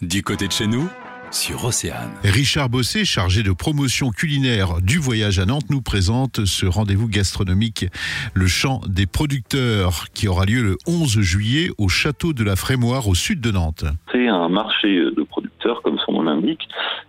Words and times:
Du 0.00 0.22
côté 0.22 0.46
de 0.46 0.52
chez 0.52 0.68
nous, 0.68 0.88
sur 1.32 1.64
Océane. 1.64 2.12
Richard 2.22 2.68
Bossé, 2.68 3.04
chargé 3.04 3.42
de 3.42 3.50
promotion 3.50 4.10
culinaire 4.10 4.80
du 4.80 4.98
voyage 4.98 5.40
à 5.40 5.44
Nantes, 5.44 5.70
nous 5.70 5.82
présente 5.82 6.44
ce 6.44 6.66
rendez-vous 6.66 7.08
gastronomique, 7.08 7.86
le 8.32 8.46
chant 8.46 8.80
des 8.86 9.06
producteurs, 9.06 10.04
qui 10.14 10.28
aura 10.28 10.44
lieu 10.44 10.62
le 10.62 10.76
11 10.86 11.20
juillet 11.20 11.70
au 11.78 11.88
château 11.88 12.32
de 12.32 12.44
la 12.44 12.54
Frémoire 12.54 13.08
au 13.08 13.16
sud 13.16 13.40
de 13.40 13.50
Nantes. 13.50 13.86
C'est 14.12 14.28
un 14.28 14.48
marché 14.48 14.88
de 14.88 15.22
producteurs, 15.24 15.82
comme 15.82 15.98
son 16.06 16.12
nom 16.12 16.22
l'indique, 16.22 16.68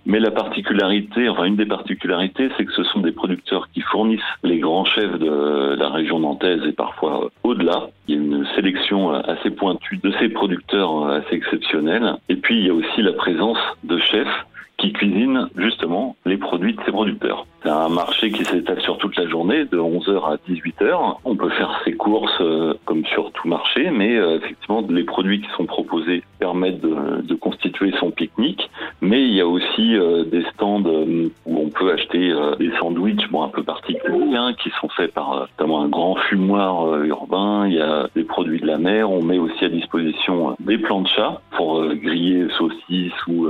mais 0.09 0.19
la 0.19 0.31
particularité, 0.31 1.29
enfin 1.29 1.43
une 1.43 1.55
des 1.55 1.67
particularités, 1.67 2.49
c'est 2.57 2.65
que 2.65 2.73
ce 2.73 2.83
sont 2.83 2.99
des 2.99 3.11
producteurs 3.11 3.69
qui 3.71 3.81
fournissent 3.81 4.19
les 4.43 4.57
grands 4.57 4.83
chefs 4.83 5.19
de 5.19 5.75
la 5.77 5.89
région 5.89 6.19
nantaise 6.19 6.61
et 6.67 6.71
parfois 6.71 7.29
au-delà. 7.43 7.89
Il 8.07 8.15
y 8.15 8.17
a 8.17 8.21
une 8.21 8.47
sélection 8.55 9.11
assez 9.11 9.51
pointue 9.51 9.97
de 9.97 10.11
ces 10.19 10.29
producteurs 10.29 11.07
assez 11.09 11.35
exceptionnels. 11.35 12.15
Et 12.27 12.37
puis 12.37 12.57
il 12.57 12.65
y 12.65 12.71
a 12.71 12.73
aussi 12.73 13.03
la 13.03 13.13
présence 13.13 13.59
de 13.83 13.99
chefs 13.99 14.45
qui 14.79 14.93
cuisinent 14.93 15.49
justement 15.57 16.15
les 16.25 16.37
produits 16.37 16.73
de 16.73 16.81
ces 16.85 16.91
producteurs. 16.91 17.45
C'est 17.61 17.69
un 17.69 17.89
marché 17.89 18.31
qui 18.31 18.45
s'étale 18.45 18.81
sur 18.81 18.97
toute 18.97 19.15
la 19.17 19.27
journée, 19.27 19.65
de 19.65 19.77
11h 19.77 20.33
à 20.33 20.37
18h. 20.49 21.17
On 21.25 21.35
peut 21.35 21.49
faire 21.49 21.81
ses 21.83 21.93
courses 21.93 22.39
euh, 22.39 22.73
comme 22.85 23.05
sur 23.05 23.31
tout 23.33 23.47
marché, 23.47 23.91
mais 23.91 24.15
euh, 24.15 24.37
effectivement, 24.37 24.83
les 24.89 25.03
produits 25.03 25.41
qui 25.41 25.49
sont 25.57 25.65
proposés 25.65 26.23
permettent 26.39 26.79
de, 26.79 27.21
de 27.21 27.35
constituer 27.35 27.91
son 27.99 28.11
pique-nique. 28.11 28.69
Mais 29.09 29.23
il 29.23 29.33
y 29.33 29.41
a 29.41 29.47
aussi 29.47 29.95
euh, 29.95 30.23
des 30.23 30.43
stands 30.53 30.83
où 30.83 31.57
on 31.57 31.69
peut 31.69 31.91
acheter 31.91 32.31
des 32.59 32.69
sandwichs 32.79 33.27
bon, 33.31 33.41
un 33.41 33.49
peu 33.49 33.63
particuliers, 33.63 34.35
hein, 34.35 34.53
qui 34.61 34.69
sont 34.79 34.89
faits 34.89 35.11
par 35.13 35.47
notamment 35.57 35.81
un 35.81 35.87
grand 35.87 36.15
fumoir 36.15 37.01
urbain. 37.03 37.65
Il 37.65 37.73
y 37.73 37.81
a 37.81 38.07
des 38.15 38.23
produits 38.23 38.59
de 38.59 38.67
la 38.67 38.77
mer. 38.77 39.09
On 39.09 39.23
met 39.23 39.39
aussi 39.39 39.65
à 39.65 39.69
disposition 39.69 40.55
des 40.59 40.77
planchas 40.77 41.41
pour 41.57 41.83
griller 41.95 42.47
saucisses 42.55 43.25
ou 43.27 43.47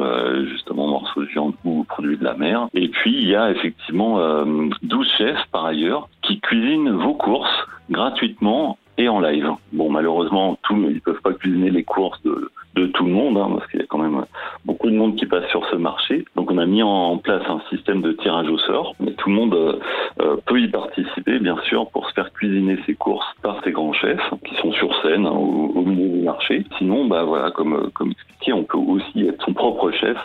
justement 0.49 0.87
morceaux 0.87 1.23
de 1.23 1.27
viande 1.27 1.53
ou 1.65 1.83
produits 1.83 2.17
de 2.17 2.23
la 2.23 2.35
mer. 2.35 2.69
Et 2.73 2.87
puis, 2.87 3.13
il 3.13 3.27
y 3.27 3.35
a 3.35 3.51
effectivement 3.51 4.17
12 4.45 5.07
euh, 5.07 5.17
chefs 5.17 5.45
par 5.51 5.65
ailleurs 5.65 6.07
qui 6.21 6.39
cuisinent 6.39 6.91
vos 6.91 7.13
courses 7.13 7.67
gratuitement 7.89 8.77
et 8.97 9.07
en 9.07 9.19
live. 9.19 9.49
Bon, 9.71 9.89
malheureusement, 9.89 10.57
tous, 10.63 10.75
ils 10.89 11.01
peuvent 11.01 11.21
pas 11.21 11.33
cuisiner 11.33 11.69
les 11.69 11.83
courses 11.83 12.21
de, 12.23 12.51
de 12.75 12.87
tout 12.87 13.05
le 13.05 13.11
monde, 13.11 13.37
hein, 13.37 13.49
parce 13.57 13.69
qu'il 13.71 13.79
y 13.79 13.83
a 13.83 13.85
quand 13.87 13.97
même 13.97 14.25
beaucoup 14.65 14.89
de 14.89 14.95
monde 15.09 15.19
qui 15.19 15.25
passe 15.25 15.47
sur 15.49 15.65
ce 15.69 15.75
marché. 15.75 16.25
Donc, 16.35 16.51
on 16.51 16.57
a 16.57 16.65
mis 16.65 16.83
en 16.83 17.17
place 17.17 17.43
un 17.47 17.61
système 17.69 18.01
de 18.01 18.13
tirage 18.13 18.47
au 18.49 18.57
sort, 18.59 18.95
mais 18.99 19.11
tout 19.13 19.29
le 19.29 19.35
monde 19.35 19.53
euh, 19.53 19.79
euh, 20.21 20.37
peut 20.45 20.59
y 20.59 20.67
participer, 20.67 21.39
bien 21.39 21.57
sûr, 21.67 21.89
pour 21.91 22.07
se 22.09 22.13
faire 22.13 22.31
cuisiner 22.33 22.77
ses 22.85 22.95
courses 22.95 23.25
par 23.41 23.61
ces 23.63 23.71
grands 23.71 23.93
chefs 23.93 24.33
qui 24.45 24.55
sont 24.55 24.71
sur 24.73 24.89
scène 25.01 25.25
hein, 25.25 25.31
au, 25.31 25.81
milieu 25.81 26.09
du 26.09 26.23
marché. 26.23 26.65
Sinon, 26.77 27.05
bah 27.05 27.23
voilà, 27.23 27.51
comme 27.51 27.89
comme 27.93 28.11
expliqué, 28.11 28.53
on 28.53 28.63
peut 28.63 28.77
aussi 28.77 29.27
être 29.27 29.43
son 29.45 29.53
propre 29.53 29.91
chef 29.91 30.17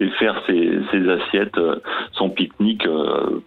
et 0.00 0.08
faire 0.18 0.40
ses, 0.46 0.78
ses 0.90 1.08
assiettes, 1.08 1.58
son 2.12 2.30
pique-nique 2.30 2.86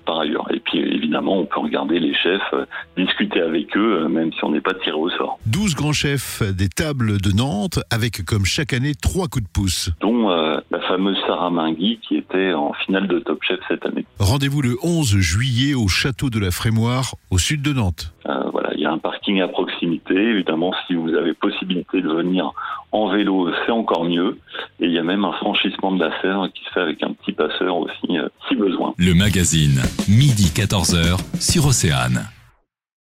par 0.05 0.19
ailleurs. 0.19 0.47
Et 0.53 0.59
puis, 0.59 0.79
évidemment, 0.79 1.39
on 1.39 1.45
peut 1.45 1.59
regarder 1.59 1.99
les 1.99 2.13
chefs, 2.13 2.53
discuter 2.97 3.41
avec 3.41 3.75
eux, 3.75 4.07
même 4.07 4.31
si 4.33 4.43
on 4.43 4.51
n'est 4.51 4.61
pas 4.61 4.73
tiré 4.75 4.95
au 4.95 5.09
sort. 5.09 5.39
12 5.47 5.75
grands 5.75 5.93
chefs 5.93 6.43
des 6.43 6.69
tables 6.69 7.19
de 7.19 7.31
Nantes, 7.35 7.79
avec 7.89 8.23
comme 8.25 8.45
chaque 8.45 8.73
année 8.73 8.93
trois 8.99 9.27
coups 9.27 9.45
de 9.45 9.49
pouce. 9.49 9.89
Dont 10.01 10.29
euh, 10.29 10.42
la 10.73 10.79
fameuse 10.87 11.17
Sarah 11.27 11.51
Mingui 11.51 11.99
qui 12.01 12.17
était 12.17 12.53
en 12.53 12.73
finale 12.73 13.07
de 13.07 13.19
Top 13.19 13.39
Chef 13.43 13.59
cette 13.67 13.85
année. 13.85 14.05
Rendez-vous 14.19 14.61
le 14.61 14.75
11 14.81 15.17
juillet 15.17 15.75
au 15.75 15.87
château 15.87 16.31
de 16.31 16.39
la 16.39 16.49
Frémoire, 16.49 17.15
au 17.29 17.37
sud 17.37 17.61
de 17.61 17.73
Nantes. 17.73 18.11
Euh, 18.27 18.49
voilà, 18.51 18.73
il 18.73 18.81
y 18.81 18.85
a 18.85 18.91
un 18.91 18.97
parking 18.97 19.41
à 19.41 19.47
proximité. 19.47 20.15
Évidemment, 20.15 20.73
si 20.87 20.95
vous 20.95 21.13
avez 21.13 21.33
possibilité 21.33 22.01
de 22.01 22.09
venir 22.09 22.51
en 22.91 23.09
vélo, 23.09 23.49
c'est 23.65 23.71
encore 23.71 24.05
mieux. 24.05 24.39
Et 24.79 24.85
il 24.85 24.91
y 24.91 24.97
a 24.97 25.03
même 25.03 25.25
un 25.25 25.33
franchissement 25.33 25.91
de 25.91 26.03
la 26.03 26.21
serre 26.21 26.47
qui 26.53 26.63
se 26.65 26.69
fait 26.71 26.81
avec 26.81 27.03
un 27.03 27.13
petit 27.13 27.33
passeur 27.33 27.77
aussi, 27.77 28.17
euh, 28.17 28.27
si 28.47 28.55
besoin. 28.55 28.95
Le 28.97 29.13
magazine, 29.13 29.79
midi 30.09 30.51
14h, 30.55 31.19
sur 31.39 31.67
Océane. 31.67 32.27